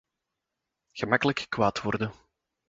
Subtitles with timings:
[0.97, 2.11] Gemakkelijk kwaad worden.